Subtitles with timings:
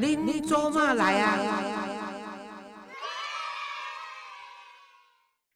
[0.00, 1.36] 您做嘛来啊？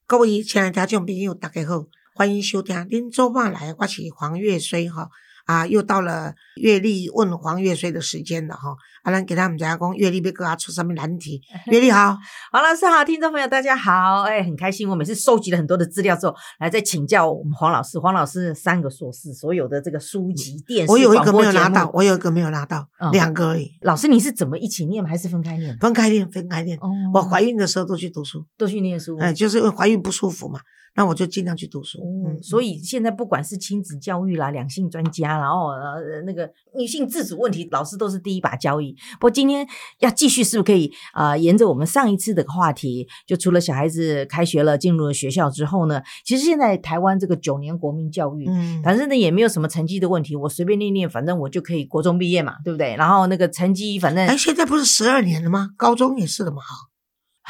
[0.05, 5.11] 各位亲爱的听众朋友，大家好，欢迎收听《您做嘛来》，我是黄月水哈。
[5.47, 8.75] 啊，又到了月历问黄月水的时间了哈。
[9.03, 11.41] 啊，兰给他们讲讲月历别给他出什么难题？
[11.67, 12.17] 月历好，
[12.53, 17.99] 黄老师好，听众朋友大家好，哎，很开心，我每次收集了很多的资料之后，来再请教我们黄老师。
[17.99, 23.73] 黄老师三个硕士，所有的这个书籍、电视、我有一个没有拿到，我有一个没有拿到，嗯两个而已。
[23.81, 25.77] 老师，你是怎么一起念还是分开念？
[25.79, 26.79] 分开念，分开念。
[26.79, 30.61] 哦我怀孕的时候都去读书，都去念书，哎，就是因为怀孕不舒服嘛，
[30.95, 31.99] 那我就尽量去读书。
[32.03, 38.95] 嗯，嗯，所以现在不管是亲子教育啦、两性专家，然后呃那个女性自主问题，老师都是第一把交椅。
[39.15, 39.67] 不过今天
[40.01, 52.95] 要继续，是不是可以啊、呃沿着我们上一次的话题，就除了小孩子开学了、进入了学校之后呢，其实现在台湾这个九年国民教育，嗯，反正呢也没有什么成绩的问题，我随便念念，反正我就可以国中毕业嘛，对不对？
[52.97, 55.71] 然后那个成绩反正哎，现在不是十二年了吗？
[55.77, 56.92] 高中也是的嘛，哈。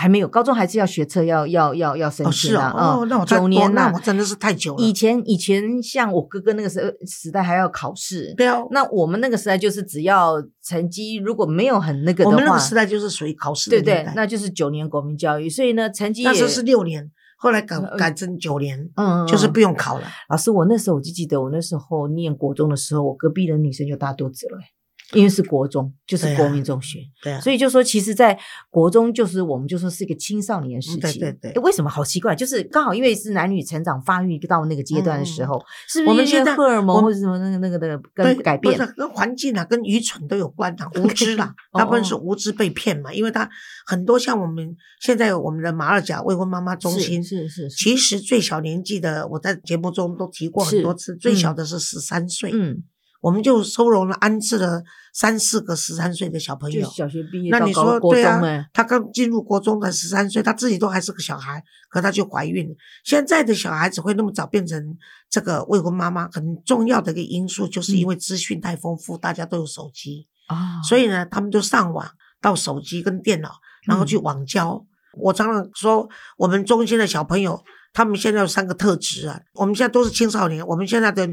[0.02, 2.70] 还没有，高中还是要学车，要要要要申哦，请啊。
[2.70, 4.82] 是哦，哦，那我太九年呐、那我真的是太久了。
[4.82, 17.08] 以前以前像我哥哥那个时候时代还要考试，对啊，那我们那个时代就是只要成绩如果没有很那个的话，我们那个时代就是属于考试的对对，，那就是九年国民教育，所以呢成绩也那时候是六年，
[17.38, 20.04] 后来改呃改成九年，嗯，嗯嗯就是不用考了。
[20.30, 24.64] 老师，我那时候我就记得我那时候念国中的时候，我隔壁的女生就大肚子了、欸
[25.12, 27.00] 因为是国中，就是国民中学。
[27.22, 28.38] 对啊，所以就说，其实，在
[28.70, 30.98] 国中就是我们就说是一个青少年时期。
[30.98, 32.34] 嗯对对对为什么好奇怪？
[32.34, 38.84] 就是刚好因为是男女成长发育到那个阶段的时候，是不是因为嗯我们现在荷尔蒙或者什么那个那个的对跟改变不？
[38.84, 43.48] 是跟环境啊，跟愚蠢都有关啊， 无知啦，哦大部分是无知被骗嘛，因为他
[43.86, 52.82] 很多像我们现在我们的马二甲未婚妈妈中心，是是是，是其实最小年纪的，我在节目中都提过很多次，最小的是十三岁，嗯，
[53.22, 54.82] 我们就收容了安置了
[55.14, 56.90] 三四个十三岁的小朋友就。
[56.90, 58.68] 小学毕业那你说对啊中哎，？
[58.72, 62.74] 她刚进入国中的十三岁，他自己都还是个小孩，可他就怀孕了。
[63.04, 64.98] 现在的小孩子会那么早变成
[65.30, 72.04] 这个未婚妈妈，很重要的一个因素就是因为资讯太丰富，大家都有手机，啊，所以呢，他们就上网
[72.40, 73.52] 到手机跟电脑，
[73.86, 74.84] 然后去网交。
[75.14, 76.08] 我常常说，
[76.38, 79.38] 我们中心的小朋友，他们现在有三个特质啊。
[79.52, 81.28] 我们现在都是青少年，我们现在的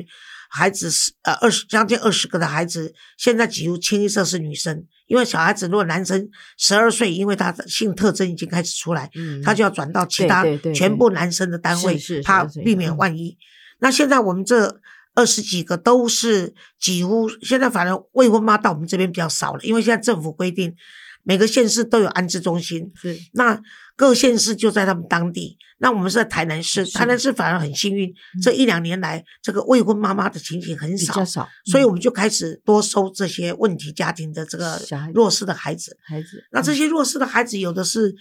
[0.50, 4.86] 孩子是呃二十将近二十个的孩子，现在几乎清一色是女生。
[5.08, 10.44] 因为小孩子如果男生十二岁，因为他的性特征已经开始出来，嗯他就要转到其他
[10.76, 13.38] 全部男生的单位是是，怕是是避免嗯万一。
[13.80, 14.80] 那现在我们这
[15.16, 20.76] 二十几个都是几乎现在反正未婚妈到我们这边比较少了，因为现在政府规定
[21.24, 23.60] 每个县市都有安置中心，是那
[23.96, 25.58] 各县市就在他们当地。
[25.82, 34.78] 那我们是在台南市，台南市反而很幸运，这一两年来这个未婚妈妈的情形很少比较，少，嗯所以我们就开始多收这些问题家庭的这个
[35.14, 35.96] 弱势的孩子。
[36.06, 38.14] 孩子那这些弱势的孩子，有的是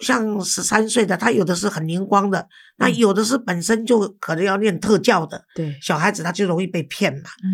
[0.00, 2.46] 像十三岁的，他有的是很灵光的，
[2.76, 7.30] 那嗯有的是本身就可能要念特教的对，小孩子，他就容易被骗嘛。
[7.42, 7.48] 嗯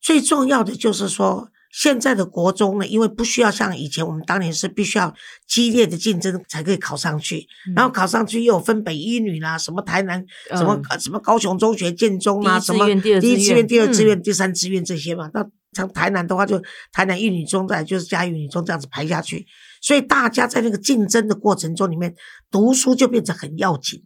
[0.00, 5.14] 最重要的就是说，现在的国中呢，因为不需要像以前我们当年是必须要
[5.46, 10.24] 激烈的竞争才可以考上去，嗯然后考上去又有分北一女啦，什么台南
[10.56, 12.86] 什么、什么高雄中学、建中啦，什么
[13.20, 15.30] 第一志愿、第二志愿、嗯第三志愿这些嘛。
[15.32, 16.60] 那像台南的话，就
[16.92, 19.46] 台南一女中，再就是嘉义女中这样子排下去，
[19.80, 22.12] 所以大家在那个竞争的过程中里面，
[22.50, 24.02] 读书就变成很要紧。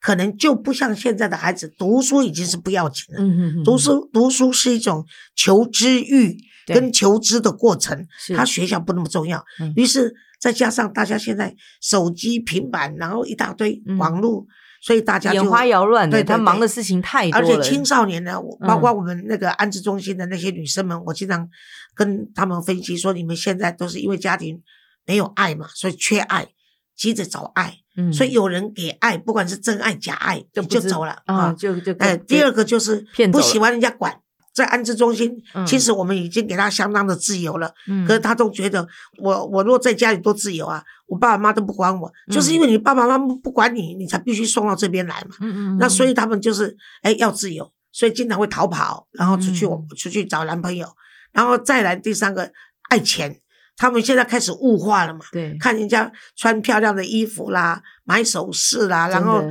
[0.00, 3.22] 可能就不像现在的孩子，读书已经是不要紧了。
[3.22, 5.04] 嗯嗯，读书读书是一种
[5.36, 8.06] 求知欲对跟求知的过程，
[8.36, 9.44] 他学校不那么重要。
[9.60, 9.72] 嗯。
[9.76, 13.98] 于是再加上大家现在手机、平板，然后一大堆嗯。
[13.98, 14.46] 网络，
[14.82, 21.48] 所以大家就眼花缭乱的，对对对他忙的事情太多了，而且青少年呢，包括我们那个安置中心的那些女生们，我经常
[21.94, 24.62] 跟他们分析说，你们现在都是因为家庭
[25.06, 26.48] 没有爱嘛，所以缺爱，
[26.96, 28.10] 急着找爱，嗯。
[28.12, 34.18] 所以有人给爱，不管是真爱假爱，就就走了啊，就就哎，第二个就是不喜欢人家管，
[34.52, 35.64] 在安置中心，嗯。
[35.66, 38.06] 其实我们已经给他相当的自由了，嗯。
[38.06, 38.86] 可是他都觉得
[39.18, 42.34] 我我若在家里多自由啊，我爸爸妈妈都不管我，嗯。
[42.34, 45.36] 就是因为你爸爸妈妈不管你，你才必须送到这边来嘛。
[45.40, 50.88] 嗯嗯，那所以以他们就是哎要自由，所以经常会逃跑，然后出去、我出去找男朋友，
[51.32, 52.50] 然后再来第三个
[52.88, 53.40] 爱钱，
[53.80, 55.20] 他们现在开始物化了嘛。
[55.32, 59.42] 对，看人家穿漂亮的衣服啦，买首饰啦，然后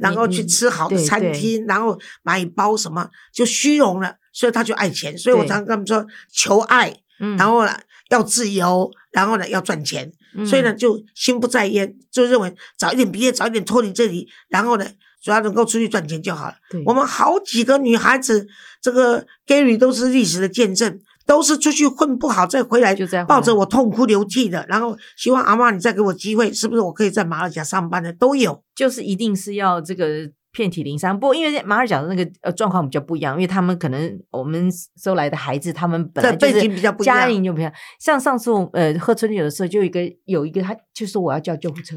[0.00, 5.16] 然后去吃好的餐厅，然后买包什么，就虚荣了，所以他就爱钱。
[5.16, 7.72] 所以我对常跟他们说，求爱，嗯然后呢
[8.10, 10.10] 要自由，然后呢要赚钱，
[10.44, 14.84] 所以呢嗯就心不在焉，就认为早一点毕业，早一点脱离这里，然后呢
[15.22, 16.54] 主要能够出去赚钱就好了。
[16.84, 18.48] 我们好几个女孩子，
[18.82, 20.98] 这个 Gary 都是历史的见证。
[21.28, 28.64] 都是出去混不好再回来，就这样抱着我痛哭流涕的，然后希望阿妈你再给我机会，是不是我可以在马尔甲上班的都有。
[28.74, 30.06] 就是一定是要这个
[30.52, 31.20] 遍体鳞伤。
[31.20, 37.70] 不过因为马尔甲的那个呃状况比较不一样，因为他们可能我们收来的孩子，他们本来就是对背景比较不一样家庭就不一样。
[38.00, 41.96] 像上次我呃喝春酒的时候就有一个有一个他就说我要叫救护车。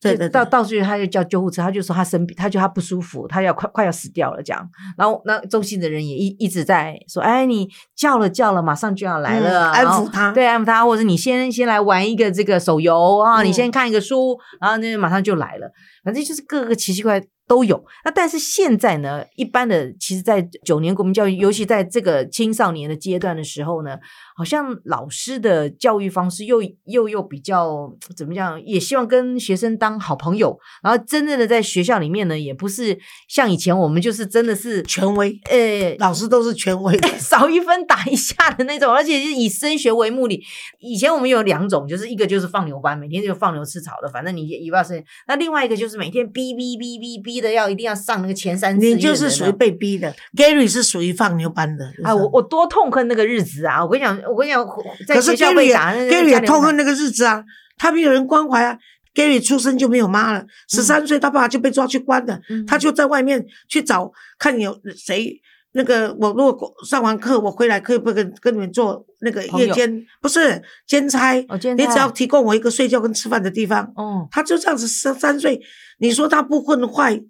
[0.00, 4.68] 就对对对到到最后他就叫救护车，他就说他生病，他就他不舒服，他要快快要死掉了这样。
[4.96, 15.70] 然后那中心的人也一一直在说，哎，你叫了叫了，马上就要来了，嗯安抚他对，安抚他，或者你先先来玩一个这个手游啊，你嗯先看一个书，然后那马上就来了。
[16.04, 17.84] 反正就是各个奇奇怪怪都有。
[18.04, 23.98] 那但是现在呢，一般的其实，在九年国民教育，尤其在这个青少年的阶段的时候呢，
[24.36, 35.88] 好像老师的教育方式又又又比较怎么讲，也希望跟学生当好朋友，然后真正的在学校里面呢，也不是像以前我们就是真的是权威，呃。
[35.98, 37.08] 老师都是权威的。
[37.18, 40.44] 少一分打一下的那种，而且是以升学为目的。
[40.78, 45.02] 以前我们有两种，就是一个就是放牛班，每天就放牛吃草的，反正你也不要升。
[45.26, 53.84] 那另外一个就是每天逼逼逼逼逼的，要一定要上那个前三志你就是属于被逼的，Gary 是属于放牛班的啊，我我多痛恨那个日子啊！
[53.84, 54.66] 我跟你讲，我跟你讲，
[55.06, 57.44] 在可是学校被打，Gary 也痛恨那个日子啊，
[57.76, 58.76] 他没有人关怀啊。
[59.14, 65.40] Gary 出生就没有妈了，十三岁他爸爸就被抓去关了，嗯他就在外面去找看有谁。
[65.72, 70.06] 那个我如果上完课我回来可以不可以跟跟你们做那个夜间？
[70.20, 73.92] 不是兼差，哦你只要提供我一个睡觉跟吃饭的地方。
[73.94, 75.60] 哦，他就这样子三三岁，
[75.98, 77.20] 你说他不混坏，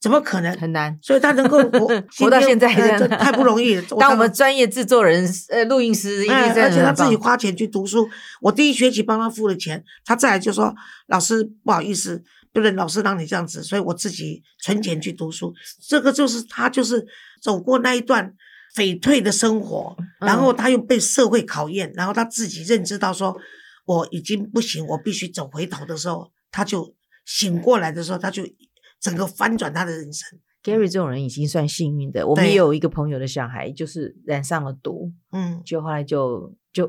[0.00, 0.56] 怎么可能？
[0.58, 0.98] 很难。
[1.02, 1.86] 所以他能够 活
[2.18, 2.68] 活到现在
[3.08, 3.82] 太不容易了。
[4.00, 8.08] 当我们专业制作人、呃录音师，而且他自己花钱去读书，
[8.40, 10.74] 我第一学期帮他付了钱，他再来就说
[11.08, 15.52] 老师不好意思，不能老师让你这样子，所以我自己存钱去读书。
[15.80, 17.06] 这个就是他就是
[17.42, 18.34] 走过那一段
[18.74, 23.36] 匪退的生活，嗯然后他又被社会考验，然后他自己认知到说
[23.86, 26.94] 我已经不行，我必须走回头的时候，他就
[27.24, 28.42] 醒过来的时候，他就
[29.00, 30.38] 整个翻转他的人生。
[30.62, 32.24] Gary 这种人已经算幸运的。
[32.24, 36.88] 我们也有一个朋友的小孩，就是染上了毒，嗯，就后来就就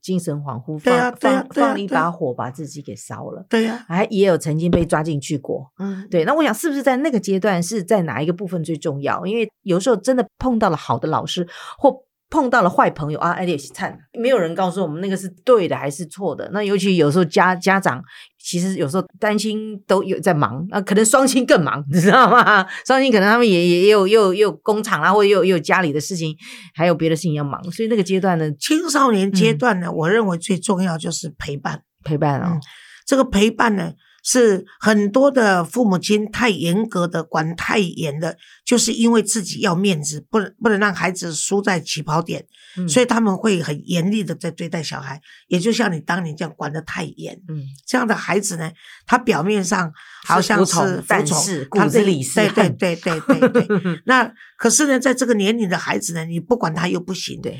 [0.00, 5.72] 精神恍惚，放放放了一把火把自己给烧了，对呀、还也有曾经被抓进去过。
[5.78, 9.24] 嗯，对，那我想是不是在那个阶段是在哪一个部分最重要？
[9.26, 11.48] 因为有时候真的碰到了好的老师
[11.78, 12.04] 或。
[12.30, 16.48] 碰到了坏朋友啊，艾丽惨，没有人告诉我们那个是对的还是错的。
[16.52, 18.00] 那尤其有时候家家长
[18.38, 22.64] 其实有时候单亲都有在忙，啊，可能双亲更忙， 你知道吗？
[22.86, 26.34] 双亲可能他们也也也有也有也有工厂啊，或者也有也有家里的事情，
[26.74, 31.82] 还有别的事情要忙，所以那个阶段呢，青少年阶嗯段呢，我认为最重要就是陪伴。
[32.02, 32.60] 陪伴哦嗯，
[33.06, 42.46] 这个陪伴呢，是很多的父母亲太严格的管太严的，就是因为自己要面子，不能不能让孩子输在起跑点，
[42.76, 45.20] 嗯所以他们会很严厉的在对待小孩。
[45.48, 48.70] 也就像你当年这样管得太严，嗯，这样的孩子呢，
[49.06, 49.92] 他表面上
[50.24, 54.02] 好像服从是服但从是他内骨子里是对对对对对对。
[54.06, 57.40] 那可是呢，在这个年龄的孩子呢，你不管他又不行。
[57.40, 57.58] 对，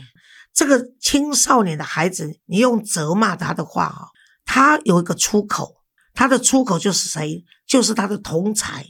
[0.53, 4.09] 这个青少年的孩子，你用责骂他的话啊，
[4.45, 5.77] 他有一个出口，
[6.21, 7.43] 他的出口就是谁？
[7.67, 8.85] 就是他的同才。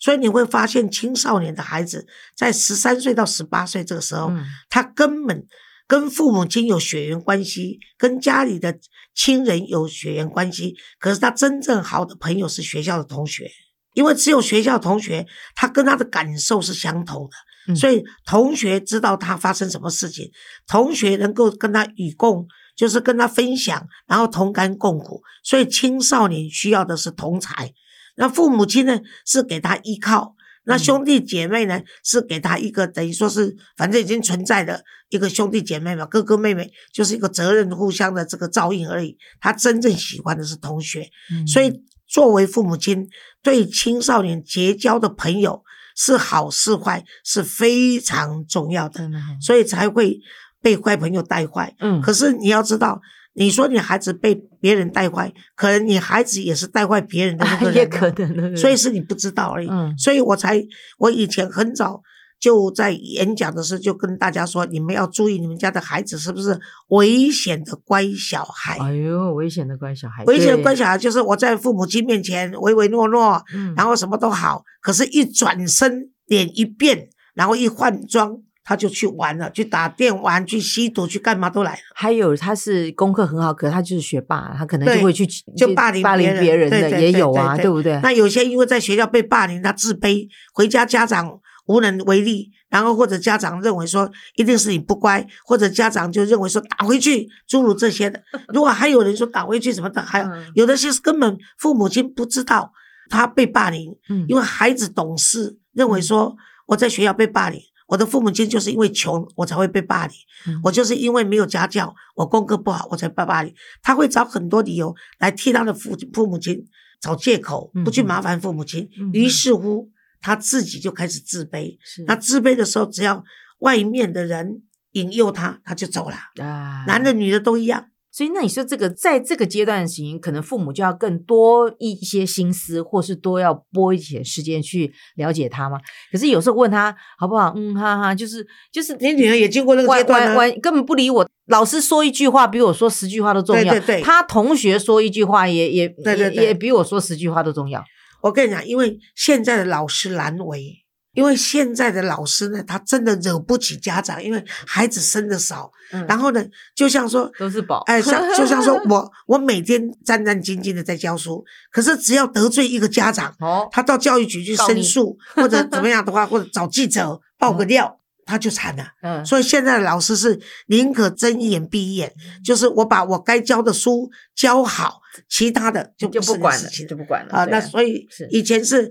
[0.00, 5.44] 所以你会发现，青少年的孩子在十三岁到十八岁这个时候，嗯他根本
[5.86, 8.78] 跟父母亲有血缘关系，跟家里的
[9.14, 13.50] 亲人有血缘关系，可是他真正好的朋友是学校的同学，
[13.92, 17.36] 因为只有学校同学，他跟他的感受是相同的。
[17.68, 20.30] 嗯所以同学知道他发生什么事情，
[20.66, 25.22] 同学能够跟他与共，就是跟他分享，然后同甘共苦。
[25.42, 27.72] 所以青少年需要的是同才，
[28.16, 30.78] 那父母亲呢是给他依靠，那嗯。
[30.78, 39.16] 兄弟姐妹呢是给他一个等于说是反正已经存在的一个兄弟姐妹嘛，哥哥妹妹就是一个责任互相的这个照应而已。
[39.40, 41.46] 他真正喜欢的是同学，嗯。
[41.46, 43.08] 所以作为父母亲
[43.42, 45.62] 对青少年结交的朋友
[45.96, 49.08] 是好是坏是非常重要的，
[49.40, 50.18] 所以才会
[50.64, 51.72] 被坏朋友带坏。
[51.80, 53.00] 嗯，可是你要知道，
[53.34, 59.68] 你说你孩子被别人带坏，可能你孩子也是带坏别人的那个人、也可，能， 所以是你不知道而已。
[59.68, 60.64] 嗯所以我才
[60.98, 62.00] 我以前很早。
[62.40, 68.76] 就在演讲的时候，就跟大家说，你们要注意你们家的孩子是不是危险的乖小孩。
[68.78, 81.78] 哎呦，危险的乖小孩，危险的乖小孩就是我在父母亲面前唯唯诺诺，嗯然后什么都好，可是，一转身脸一变，然后一换装，他就去玩了，去打电玩，去吸毒，去干嘛都来了。
[81.94, 88.00] 还有他是功课很好，可他就是学霸，他可能就会去就霸凌霸凌别人的也有啊，对不对？
[88.02, 98.22] 那有些因为在学校被霸凌，他自卑，回家家长无能为力，然后或者家长认为说一定是你不乖，或者家长就认为说打回去，诸如这些的。
[98.52, 102.72] 如果还有人说打回去什么的，还有嗯有的些是根本父母亲不知道
[103.10, 106.34] 他被霸凌，嗯因为孩子懂事，认为说
[106.66, 107.60] 我在学校被霸凌，
[107.94, 110.16] 我的父母亲就是因为穷我才会被霸凌，
[110.48, 113.54] 嗯我就是因为没有家教，我功课不好我才被霸凌。
[113.84, 116.66] 他会找很多理由来替他的父父母亲
[117.00, 118.88] 找借口，不去嗯麻烦父母亲。
[118.98, 119.88] 嗯于是乎，
[120.20, 121.78] 他自己就开始自卑。
[121.84, 123.22] 是那自卑的时候，只要
[123.60, 126.16] 外面的人引诱他，他就走了。
[126.44, 127.86] 啊男的女的都一样。
[128.14, 135.80] 所以，那你说这个在这个阶段型，可能父母就要更多一些心思，或是多要拨一些时间去了解他吗？
[136.12, 141.28] 可是有时候问他好不好，嗯哈哈，就是就是你女儿也经过那个阶完段啊、完完根本不理我。
[141.46, 143.72] 老师说一句话比我说十句话都重要。
[143.72, 147.82] 对对对他同学说一句话也也对对对也也比我说十句话都重要。
[148.22, 150.83] 我跟你讲，因为现在的老师难为，
[151.14, 156.44] 因为现在的老师呢，他真的惹不起家长，因为孩子生的少，嗯然后呢，
[156.74, 157.30] 就像说。
[157.38, 157.82] 都是宝。
[157.86, 168.84] 哎，像 就像说我我每天战战兢兢的在教书，可是只要得罪一个家长，哦，他到教育局去申诉 或者怎么样的话，或者找记者爆个料，他就惨了。
[169.02, 172.12] 嗯，所以现在的老师是宁可睁一眼闭一眼，
[172.44, 177.44] 就是我把我该教的书教好，其他的就就不管了，就不管了啊。
[177.44, 178.90] 那所以以前是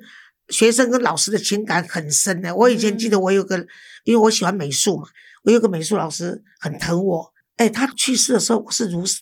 [0.50, 2.55] 学生跟老师的情感很深的。
[2.55, 3.57] 我以前记得我有个，
[4.03, 5.03] 因为我喜欢美术嘛，
[5.43, 7.33] 我有个美术老师很疼我。
[7.57, 9.21] 哎，他去世的时候我是如此，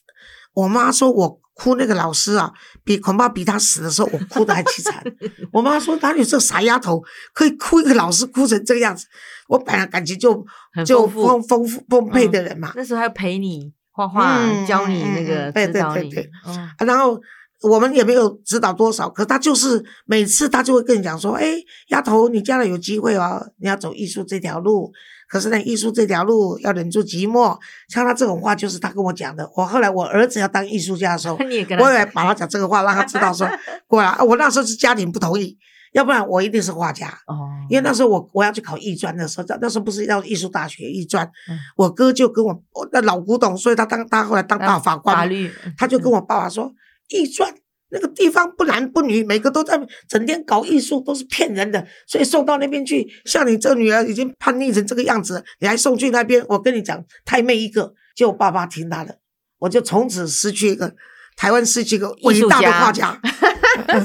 [0.54, 2.52] 我妈说我哭那个老师啊，
[2.84, 5.04] 比恐怕比他死的时候我哭的还凄惨。
[5.52, 9.06] 我妈说哪有这傻丫头可以哭一个老师哭成这个样子？
[9.48, 10.46] 我本来感情就
[10.86, 12.72] 就丰丰丰富丰沛的人嘛。
[12.76, 16.32] 那时候还陪你画画，嗯教你嗯那个嗯对指导你对对对。
[16.46, 17.22] 哦啊然后
[17.64, 21.54] 我们也没有指导多少，可他就是每次他就会跟你讲说：“哎，
[21.90, 24.92] 丫头，你将来有机会哦，你要走艺术这条路。
[25.28, 29.50] 可是呢，艺术这条路要忍住寂寞。”像他这种话，就是他跟我讲的。
[29.56, 33.48] 我后来我儿子要当艺术家的时候， 你也跟我也把他讲这个话，让他知道说，
[33.88, 34.08] 过来。
[34.08, 35.58] 啊我那时候是家庭不同意，
[35.94, 37.08] 要不然我一定是画家。
[37.28, 46.74] 哦，因为那时候我我要去考艺专的时候，那时候不是要艺术大学艺专，嗯我哥就跟我我那老古董，所以他当他后来当大法官，法律，他就跟我爸爸说，
[47.12, 47.54] 艺专
[47.90, 59.18] 那个地方不男不女，每个都在整天搞艺术，都是骗人的，所以送到那边去，像你这女儿已经叛逆成这个样子，你还送去那边，我跟你讲，太妹一个，就我爸爸听他的，
[59.60, 60.94] 我就从此失去一个
[61.36, 63.20] 台湾失去一个伟大的画家。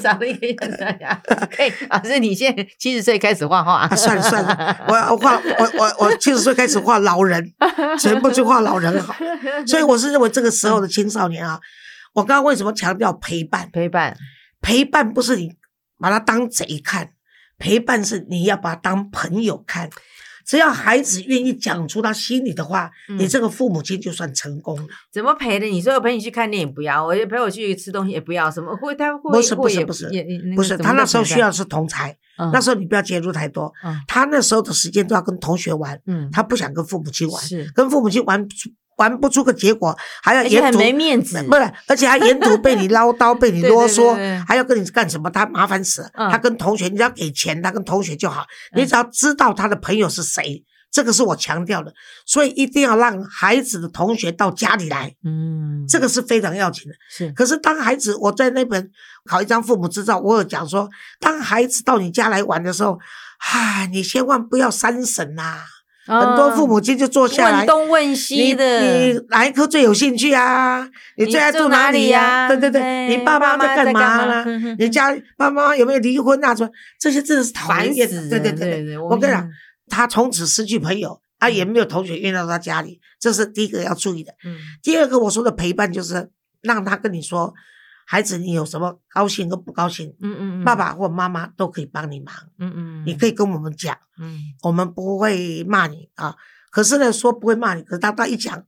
[0.01, 1.21] 少了一个人呀。
[1.51, 7.53] 可 以，老师，你现在七十岁开始画画，啊，算了算了，我我画我我我七十岁开始画老人，
[8.01, 9.15] 全部就画老人好。
[9.67, 11.61] 所以我是认为这个时候的青少年啊，
[12.16, 13.68] 我刚刚为什么强调陪伴？
[13.73, 14.16] 陪伴，
[14.62, 15.52] 陪伴不是你
[15.99, 17.12] 把他当贼看，
[17.58, 19.90] 陪伴是你要把他当朋友看。
[20.46, 24.87] 只要孩子愿意讲出他心里的话，嗯你这个父母亲就算成功了。
[25.12, 25.66] 怎么陪的？
[25.66, 30.08] 你说要陪你去看电影不要，我也陪我去吃东西也不要，什么会他会不是不是不是
[30.54, 33.70] 不是，他那时候需要的是同才，嗯那时候你不要介入太多。
[33.85, 37.42] 嗯他那时候的时间都要跟同学玩，嗯他不想跟父母亲玩，
[37.75, 38.49] 跟父母亲玩
[38.97, 45.31] 玩不出个结果，还要沿途没面子，不是，而且还沿途被你 唠叨，被你啰嗦对对，还要跟你干什么？
[45.31, 46.11] 他麻烦死了。
[46.15, 48.43] 嗯他跟同学，你只要给钱，他跟同学就好。
[48.73, 51.93] 嗯你只要知道他的朋友是谁，这个是我强调的。
[52.25, 56.95] 所以一定要让孩子的同学到家里来，嗯，这个是非常要紧的。
[57.11, 58.91] 是可是当孩子，我在那本
[59.29, 60.88] 考一张父母执照，我有讲说，
[61.21, 62.99] 当孩子到你家来玩的时候，
[63.53, 65.61] 唉，你千万不要三审呐、
[66.07, 67.67] 很多父母亲就坐下来问。
[67.67, 70.89] 东问西的，你哪一科最有兴趣啊？
[71.17, 74.77] 你你最爱住住哪里呀、呀对对对，哎你爸妈爸妈在干嘛在干嘛呢哼哼？
[74.79, 76.55] 你家爸妈有没有离婚啊？
[76.55, 78.09] 什么这些真的是讨厌。
[78.31, 79.49] 对对对我我跟你讲，
[79.89, 84.33] 他从此失去朋友啊，也没有同学运到他家里，这是第一个要注意的。
[84.45, 86.31] 嗯第二个我说的陪伴就是
[86.63, 87.53] 让他跟你说，
[88.09, 96.35] 孩子你有什么高兴跟不高兴，嗯嗯，爸爸或妈妈都可以帮你忙，嗯嗯，你可以跟我们讲，嗯我们不会骂你啊。
[96.71, 98.63] 可是呢，说不会骂你，可是他他一讲，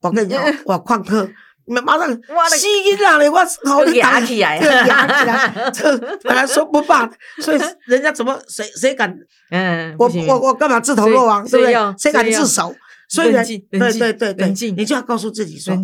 [0.00, 1.30] 我跟你讲， 我旷课，
[1.66, 7.08] 你们马上哇那吸音了你，我好就你打起来对，压起来，这 本来说不骂，
[7.40, 9.14] 所以人家怎么谁谁敢
[9.50, 11.74] 嗯，我我我干嘛自投罗网，对不对？
[11.98, 12.74] 谁敢自首？
[13.10, 15.76] 所以对对对对你就要告诉自己说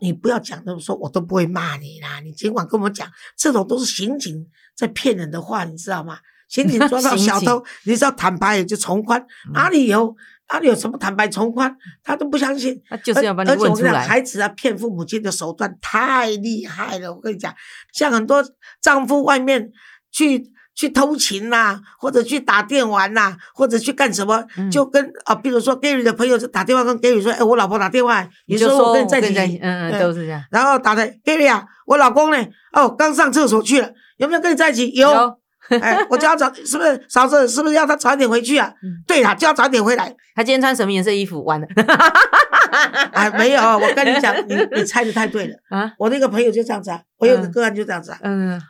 [0.00, 2.20] 你不要讲那么说，我都不会骂你啦。
[2.20, 6.18] 你尽管跟我讲，这种都是刑警在骗人的话，你知道吗？
[6.46, 10.14] 刑警抓到小偷， 你只要坦白也就从宽，嗯哪里有
[10.52, 12.78] 哪里有什么坦白从宽，他都不相信。
[12.86, 17.14] 他就是要把你而而且我跟你讲，问出来，孩子啊骗父母亲的手段太厉害了。
[17.14, 17.54] 我跟你讲，
[17.94, 18.44] 像很多
[18.82, 19.72] 丈夫外面
[20.12, 30.42] 去去偷情呐、或者去打电玩呐、或者去干什么，嗯就跟啊，比如说 Gary 的朋友就打电话跟 Gary 说，哎，我老婆打电话，你就说我跟你在一起，嗯都是这样。
[30.50, 32.38] 然后打的 Gary 啊，我老公呢，
[32.72, 34.90] 哦，刚上厕所去了，有没有跟你在一起？
[34.92, 35.08] 有，
[35.80, 37.46] 哎，我就要早，是不是嫂子？
[37.48, 38.72] 是不是要他早点回去啊？
[38.82, 40.14] 嗯对啦，就要早点回来。
[40.34, 41.42] 他今天穿什么颜色衣服？
[41.44, 41.66] 完了
[43.12, 45.54] 哎，没有，我跟你讲，你你猜的太对了。
[45.70, 45.92] 啊！
[45.96, 48.60] 我那个朋友就这样子啊，我有个嗯个案就这样子啊，嗯，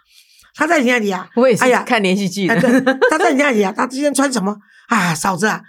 [0.54, 2.80] 他在你那里啊，我也是哎呀看连续剧哎，对，
[3.11, 4.56] 他在你那里啊，他今天穿什么
[4.88, 5.14] 啊？
[5.14, 5.61] 嫂子啊，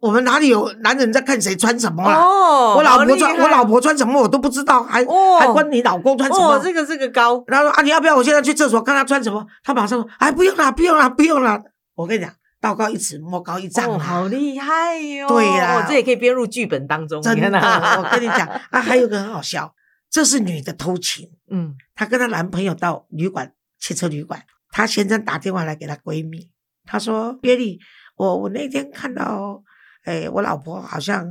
[0.00, 2.18] 我们哪里有男人在看谁穿什么啦？
[2.20, 6.54] 哦我老婆穿，好厉害我老婆穿什么我都不知道，还、哦还关你老公穿什么？
[6.56, 9.46] 哦，这个这个高，然后说啊，你要不要我现在去厕所看他穿什么？
[9.62, 11.62] 他马上说，哎，不用了，不用了，不用了。
[11.94, 14.04] 我跟你讲，道高一尺，魔高一丈哦，啊。
[14.04, 15.28] 好厉害哟！
[15.28, 17.22] 对啦哦这也可以编入剧本当中。
[17.22, 19.72] 真的，你看啊我跟你讲啊，还有个很好笑，
[20.10, 23.52] 这是女的偷情， 嗯，她跟她男朋友到旅馆
[23.86, 26.50] 汽车旅馆，她先生打电话来给她闺蜜，
[26.84, 27.78] 她说：“约丽，
[28.16, 29.62] 我我那天看到，
[30.02, 31.24] 哎，我老婆好像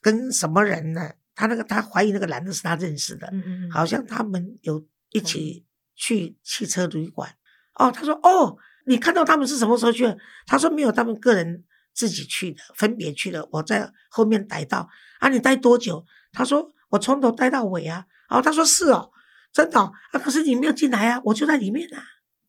[0.00, 1.12] 跟什么人呢？
[1.32, 7.32] 她那个她怀疑那个男的是她认识的，嗯嗯嗯，好像他们有一起去汽车旅馆。
[7.74, 10.18] 哦，她说：哦，你看到他们是什么时候去的？
[10.46, 11.62] 她说没有，他们个人
[11.94, 13.48] 自己去的，分别去的。
[13.52, 14.88] 我在后面逮到。
[15.20, 16.04] 啊，你待多久？
[16.32, 18.06] 她说我从头待到尾啊。
[18.28, 19.12] 哦，她说是哦，
[19.52, 22.02] 真的哦、啊，可是你没有进来啊，我就在里面啊。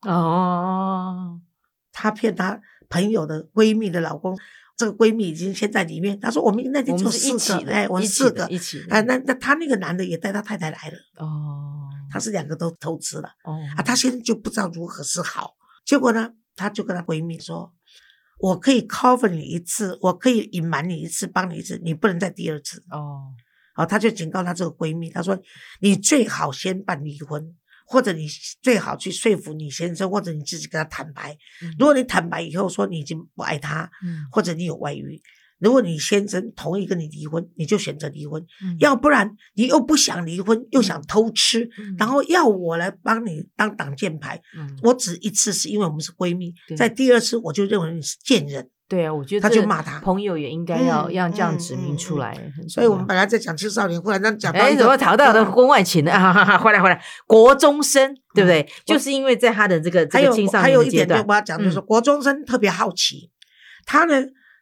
[0.10, 1.42] 哦，
[1.92, 4.38] 她骗她朋友的闺蜜的老公，
[4.78, 6.20] 这个闺蜜已经先在里面。
[6.20, 8.86] 她说我们那天我就们是一起四个，的，哎，我们四个，的一起的。
[8.90, 13.30] 哎，那那他那个男的也带他太太来了，哦他是两个都偷吃了。
[13.46, 15.56] 哦啊，她现在就不知道如何是好。
[15.86, 17.74] 结果呢，她就跟她闺蜜说
[18.38, 22.84] ：“我可以 cover 你一次，我可以隐瞒你一次，帮你一次，你不能再第二次。
[22.92, 23.32] 哦，”
[23.74, 25.40] 好，她就警告她这个闺蜜，她说
[25.82, 28.28] ：“你最好先办离婚，或者你
[28.62, 31.38] 最好去说服你先生，或者你自己跟他坦白。
[31.64, 35.22] 嗯如果你坦白以后说你已经不爱他，嗯或者你有外遇。”
[35.62, 52.38] 如果你先生同意跟你离婚，你就选择离婚；嗯要不然你又不想离婚，又想偷吃，嗯然后要我来帮你当挡箭牌，嗯我只一次是因为我们是闺蜜，在第二次我就认为你是贱人，对啊，我觉得他就骂他朋友也应该要嗯要这样嗯指明出来。
[52.68, 56.12] 所以我们本来在讲青少年，忽然间讲到怎么逃到的婚外情呢？
[56.12, 58.70] 哈，哈哈，回来回来，国中生对不对？
[58.86, 63.32] 就是因为在他的这个这个青少还有一点，就年阶段，我要讲，就是说国中生特别好奇，
[63.86, 64.14] 他呢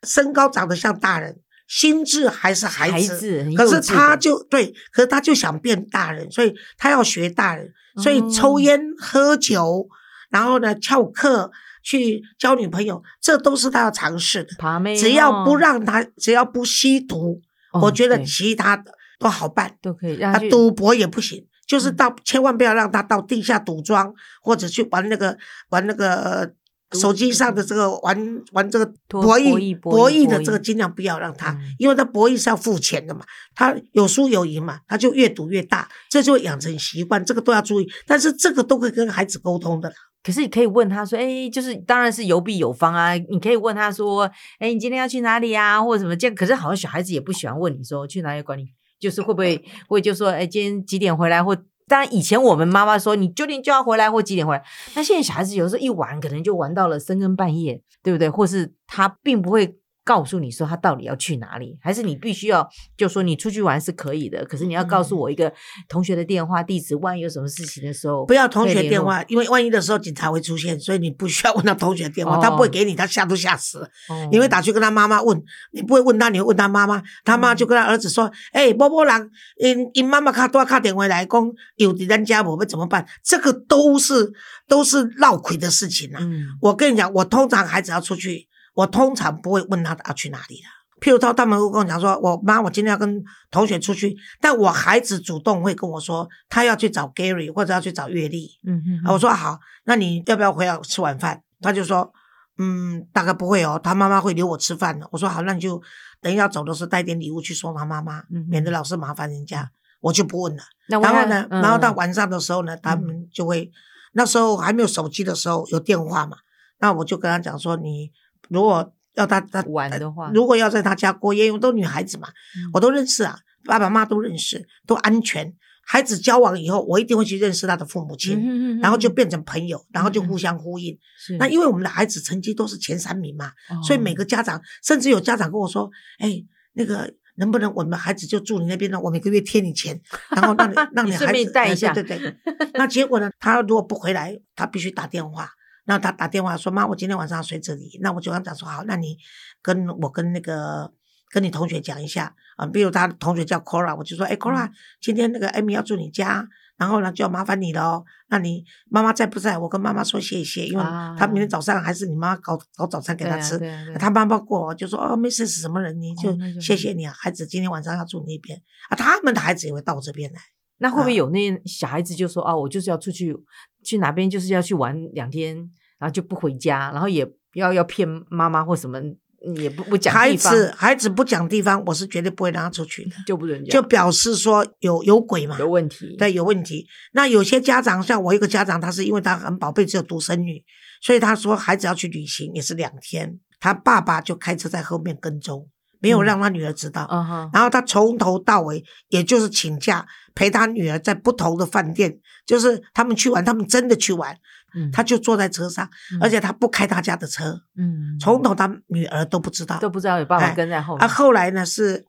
[0.04, 1.36] 身高长得像大人，
[1.68, 9.88] 心智还是孩孩子，可是他就对，可是他就想变大人，所以他要学大人，所以哦抽烟、喝酒，
[10.30, 11.50] 然后呢翘课
[11.90, 14.50] 去交女朋友，这都是他要尝试的。
[14.96, 17.42] 只要不哦让他，只要不吸毒，
[17.74, 19.76] 哦我觉得其他的都好办。
[19.82, 25.36] 都可以让啊他，赌博也不行，就是嗯到千万不要让他到地下赌庄，或者去玩那个
[25.72, 26.54] 玩那个
[26.92, 33.22] 手机上的这个玩玩这个博博弈博弈的这个尽量不要让他嗯，因为他博弈是要付钱的嘛，
[33.56, 37.92] 他有输有赢嘛，他就越赌越大，这就养成习惯，这个都要注意。
[38.06, 43.14] 但是这个都会跟孩子沟通的啦，可是你可以问他说，哎，就是当然是有必有方啊。
[43.14, 44.30] 你可以问他说，
[44.60, 46.36] 哎，你今天要去哪里啊，或者什么这样。
[46.36, 48.66] 可是好像小孩子也不喜欢问你说去哪里管你，
[49.00, 51.58] 就是会不会会就说，哎，今天几点回来或。
[51.88, 58.30] 当然，以前我们妈妈说你九点就要回来或几点回来，那现在小孩子有时候一玩可能就玩到了深更半夜，对不对？
[58.30, 59.76] 或是他并不会
[60.10, 62.68] 告诉你说他到底要去哪里，还是你必须要
[62.98, 65.54] 就说你出去玩是可以的，可是你要告诉嗯我一个
[65.88, 73.86] 同学的电话地址，万一有什么事情的时候不要同学电话，因为万一的时候警察会出现，所以你不需要问他同学电话，他不会哦给你，他吓都吓死了。
[74.10, 75.40] 哦你会打去跟他妈妈问，
[75.74, 84.32] 你不会问他，你会问他妈妈，他妈就跟他儿子说：“哎、某某人，因因妈妈卡多卡电话来讲，有伫咱家我们怎么办？”这个都是
[84.68, 86.20] 都是闹亏的事情啊。
[86.20, 90.64] 嗯我跟你讲，我通常孩子要出去，我通常不会问他要去哪里的。
[91.02, 98.50] 譬如说，他们会跟我讲说：“我妈，我今天要跟同学出去。”但我孩子主动会跟我说，他要去找 Gary 或者要去找月丽。
[98.68, 101.42] 嗯嗯啊，我说好，那你要不要回来吃晚饭？
[101.62, 102.12] 他就说，
[102.58, 105.08] 嗯，大概不会哦，他妈妈会留我吃饭的。
[105.12, 105.82] 我说好，那你就
[106.22, 109.72] 等一下走的时候带点礼物去送他妈妈，嗯免得老是麻烦人家。
[110.02, 110.64] 我就不问了。
[110.88, 113.72] 然后呢，嗯然后到晚上的时候呢，他们就会，
[114.14, 116.38] 那时候还没有手机的时候有电话嘛，
[116.80, 118.12] 那我就跟他讲说，你
[118.50, 125.54] 如果要他他玩的话如果要在他家过夜，因为都女孩子嘛，嗯我都认识啊，爸爸妈妈都认识，都安全。
[125.86, 128.40] 孩子交往以后，我一定会去认识他的父母亲。
[128.40, 130.96] 嗯然后就变成朋友，然后就互相呼应。
[131.18, 136.32] 是那因为我们的孩子成绩都是前三名嘛，哦所以每个家长，甚至有家长跟我说：“哎，
[136.74, 139.00] 那个能不能我们孩子就住你那边呢？
[139.02, 140.00] 我每个月贴你钱，
[140.36, 142.36] 然后让你让你孩子便带一下哎对对对。
[142.76, 145.50] 那结果呢，他如果不回来，他必须打电话。
[145.90, 147.98] 那他打电话说妈，我今天晚上要睡这里。
[148.00, 149.18] 那我就跟他讲说好，那你
[149.60, 150.94] 跟我跟那个
[151.32, 154.70] 跟你同学讲一下啊，比如他的同学叫 Cora，我就说哎 Cora，
[155.02, 156.48] 今天那个 Amy 要住你家，
[156.78, 158.06] 然后呢就要麻烦你了哦。
[158.28, 159.58] 那你妈妈在不在？
[159.58, 163.58] 我跟妈妈说谢谢，因为啊他明天早上还是你妈搞搞早餐给对啊他吃。
[163.58, 170.40] 她啊啊他妈妈过就说哦没事是什么人，你就谢谢你啊，孩子今天晚上要住那边啊，他们的孩子也会到我这边来。
[170.82, 173.36] 那会不会啊有那些小孩子就说啊，我就是要出去
[173.84, 185.58] 去哪边，就是要去玩两天，然后就不回家，然后也要要骗妈妈或什么，嗯也不不讲孩地方子孩子不讲地方，我是绝对不会让他出去的，就不准讲，就表示说有有鬼嘛。
[185.58, 186.16] 有问题。
[186.18, 186.86] 对，有问题。
[187.14, 190.62] 那有些家长，像我一个家长，他是因为他很宝贝，只有独生女，
[191.02, 195.66] 所以他说孩子要去旅行也是两天，他爸爸就开车在后面跟踪，
[196.00, 196.26] 没有嗯。
[196.26, 197.08] 让他女儿知道。
[197.54, 204.36] 然后他从头到尾，也就是请假陪他女儿在不同的饭店，就是他们去玩，他们真的去玩，
[204.76, 204.92] 嗯。
[204.92, 206.20] 他就坐在车上，嗯。
[206.22, 208.18] 而且他不开他家的车，嗯。
[208.20, 209.78] 从头他女儿都不知道。
[209.80, 211.04] 都不知道有爸爸哎跟在后面。
[211.04, 212.06] 啊，，后来呢是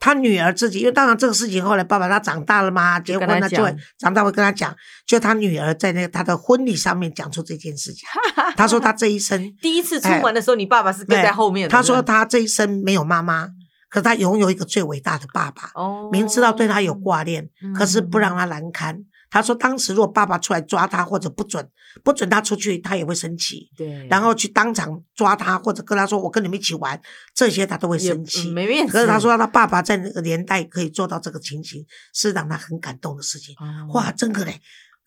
[0.00, 4.74] 他女儿自己，因为当然这个事情后来爸爸他长大了嘛，结婚了就会长大会跟他讲，
[5.06, 8.08] 就他女儿在那个他的婚礼上面讲出这件事情。
[8.56, 11.70] 他说他这一生，第一次出门的时候，你爸爸是跟哎在后面的。
[11.70, 13.48] 他说他这一生没有妈妈，
[13.90, 19.04] 可他拥有一个最伟大的爸爸，哦，明知道对他有挂念，可是不让嗯他难堪。
[19.30, 21.66] 他说当时如果爸爸出来抓他或者不准
[22.02, 23.70] 不准他出去，他也会生气。
[23.76, 27.00] 对，然后去当场抓他，或者跟他说：“我跟你们一起玩。”
[27.34, 28.50] 这些他都会生气。
[28.50, 28.92] 嗯没面子。
[28.92, 33.54] 可是他说他爸爸在那个年代可以做到这个情形，是让他很感动的事情。
[33.58, 34.60] 哦，哇，真的嘞！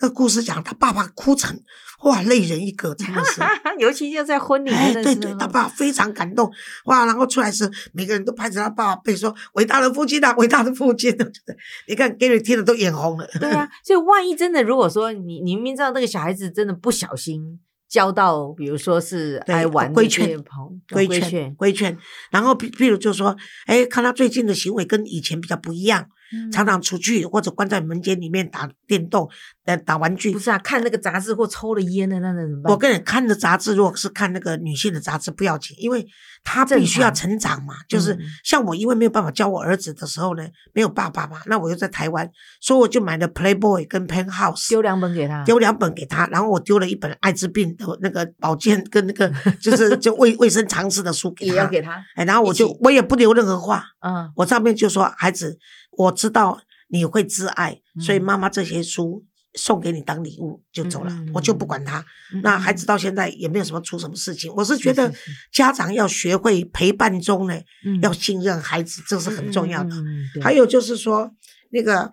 [0.04, 1.58] 那故事讲他爸爸哭成
[2.04, 3.40] 哇泪人一个，真的是。
[3.80, 6.52] 尤其就在婚礼哎，那对对，他爸爸非常感动
[6.86, 7.06] 哇！
[7.06, 11.10] 然后出来时，每个人都拍着他爸爸背说：“伟大的父亲啊，伟大的父亲！
[11.88, 13.26] ”你看 Gary 听的都眼红了。
[13.40, 21.98] 对啊， 所以万一真的，如果说你你明明知道那个小孩子真的不小心交到，比如说是对爱玩的这些朋规劝规劝，规劝，
[22.30, 23.34] 然后譬譬如就说，
[23.66, 29.30] 哎，看他最近的行为跟以前比较不一样，嗯常常出去或者关在门间里面打电动、
[29.66, 30.40] 呃打玩具不。
[30.40, 32.72] 是啊，看那个杂志或抽了烟的那那怎么办？
[32.74, 36.06] 我跟你看的杂志，如果是看那个女性的杂志不要紧，因为
[36.44, 37.76] 她必须要成长嘛。
[37.88, 55.58] 就是嗯像我，因为没有办法教我儿子的时候呢，没有爸爸嘛，那我又在台湾，所以我就买了 Playboy 跟 Penthouse，丢两本给他，丢两本给他，然后我丢了一本艾滋病的那个保健跟那个 就是就卫卫生常识的书给他，也要给他，哎，然后我就我也不留任何话，嗯我上面就说孩子，
[55.98, 58.24] 我知道你会自爱，所以嗯。
[58.24, 59.26] 妈妈这些书
[59.56, 62.00] 送给你当礼物就走了，我就不管他。
[62.34, 62.78] 嗯那孩嗯。
[62.78, 65.14] 子到现在也没有什么出什么事情，我是是觉得
[65.52, 68.02] 家长要学会陪伴中呢，嗯。
[68.02, 69.96] 要信任孩子，这是很重要的。
[70.42, 71.32] 还有就是说
[71.72, 72.12] 那个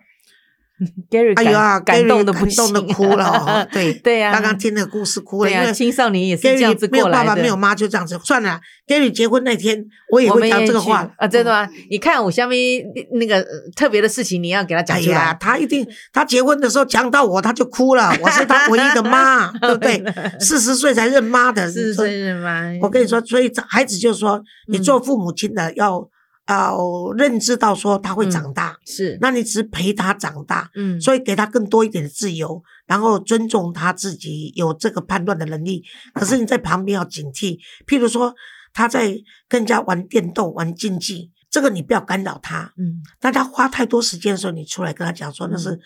[1.11, 11.69] Gary 哎呦啊感感动的不感动的哭了哦， 对对呀刚刚听那个故事哭了，对呀，因为青少年也是这样子没有过来的，爸爸没有妈就这样子，算了，Gary 结婚那天我也会讲这个话啊，真的吗？
[11.89, 15.37] 你看我下面那个呃特别的事情，你要给他讲哎呀，出来。
[15.39, 18.11] 他一定，他结婚的时候讲到我，他就哭了。
[18.21, 20.03] 我是他唯一的妈，对不对？
[20.39, 22.61] 四十岁才认妈的，四十岁认妈？
[22.81, 26.07] 我跟你说，所以这孩子就说，你嗯做父母亲的要
[26.47, 35.83] 要认知到说他会长大，是，那你只是陪他长大，嗯，所以给他更多一点的自由，然后尊重他自己有这个判断的能力。
[36.13, 38.35] 可是你在旁边要警惕，譬如说
[38.73, 39.13] 他在
[39.47, 42.73] 跟人家玩电动、玩竞技，这个你不要干扰他。
[42.77, 45.79] 嗯当他花太多时间的时候，你出来跟他讲说那是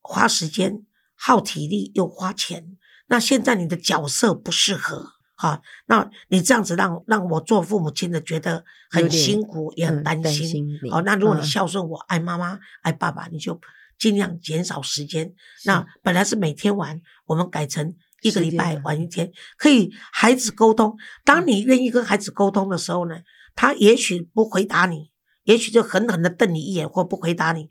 [0.00, 0.82] 花时间、
[1.14, 2.64] 耗体力又花钱。
[3.08, 5.06] 那现在你的角色不适合，
[5.40, 10.68] 哈，那你这样子让让我做父母亲的觉得很辛苦，也很嗯担担心。
[10.90, 13.58] 好，那如果你嗯孝顺我、爱妈妈、爱爸爸，你就
[13.98, 15.32] 尽量减少时间。
[15.64, 20.94] 那本来是每天玩，我们改成一个礼拜玩一天，可以孩子沟通。
[21.24, 23.16] 当你愿意跟孩子沟通的时候呢，
[23.54, 25.10] 他也许不回答你，
[25.50, 27.62] 也许就狠狠的瞪你一眼或不回答你，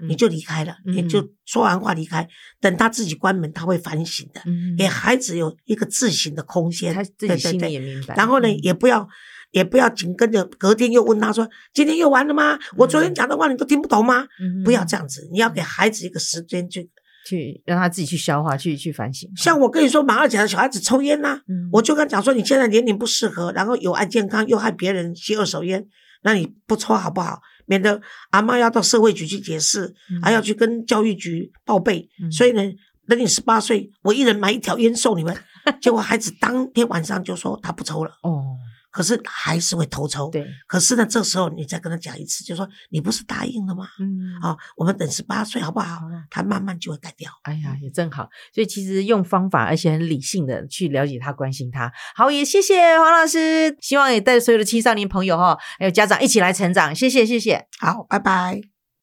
[0.00, 2.26] 嗯你就离开了，嗯你就说完话离开。
[2.60, 6.94] 等他自己关门，他会反省的，嗯给孩子有一个自省的空间。
[6.94, 8.14] 他自己心里也明白。
[8.14, 9.08] 然后呢，嗯也不要
[9.50, 12.58] 也不要紧跟着隔天又问他说：“今天又完了吗？
[12.76, 16.88] 我昨天嗯讲的话你都听不懂吗？”嗯不要这样子，你要给孩子一个时间去。
[17.26, 19.26] 去让他自己去消化，去去反省。
[19.34, 25.86] 像我跟你说，马二甲的小孩子抽烟呐、嗯我就跟他讲说，你现在年龄不适合，然后有害健康，又害别人吸二手烟，
[26.24, 27.40] 那你不抽好不好？
[27.66, 27.98] 免得
[28.30, 32.06] 阿妈要到社会局去解释，嗯还要去跟教育局报备。
[32.22, 32.62] 嗯所以呢，
[33.06, 35.34] 等你十八岁，我一人买一条烟送你们。
[35.80, 38.10] 结果孩子当天晚上就说他不抽了。
[38.22, 38.56] 哦，
[38.94, 40.30] 可是还是会头抽。
[40.30, 43.88] 对，可是呢，这时候你再跟他讲一次，就说你不是答应了吗？
[43.98, 46.02] 嗯，啊，我们等十八岁好不好？
[46.30, 47.28] 他慢慢就会改掉。
[47.42, 48.28] 哎呀，也正好。
[48.52, 51.92] 所以其实用方法，而且很理性的去了解他、关心他。
[52.14, 56.94] 好，也谢谢黄老师，希望也带所有的青少年朋友哈，还有家长一起来成长。
[56.94, 57.66] 谢谢，谢谢。
[57.80, 58.73] 好，拜拜。